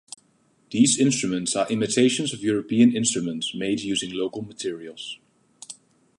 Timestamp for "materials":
4.41-5.19